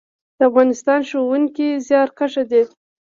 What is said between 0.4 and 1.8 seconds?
افغانستان ښوونکي